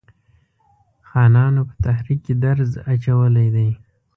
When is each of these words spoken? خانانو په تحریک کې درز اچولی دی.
خانانو 1.09 1.61
په 1.69 1.75
تحریک 1.85 2.19
کې 2.25 2.33
درز 2.43 2.71
اچولی 2.93 3.47
دی. 3.55 3.69